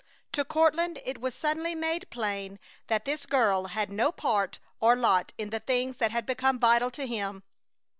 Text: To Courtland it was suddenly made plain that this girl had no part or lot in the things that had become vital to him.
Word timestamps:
To 0.31 0.43
Courtland 0.43 0.99
it 1.05 1.21
was 1.21 1.35
suddenly 1.35 1.75
made 1.75 2.09
plain 2.09 2.57
that 2.87 3.05
this 3.05 3.27
girl 3.27 3.65
had 3.65 3.91
no 3.91 4.11
part 4.11 4.57
or 4.79 4.95
lot 4.95 5.31
in 5.37 5.51
the 5.51 5.59
things 5.59 5.97
that 5.97 6.09
had 6.09 6.25
become 6.25 6.57
vital 6.59 6.89
to 6.89 7.05
him. 7.05 7.43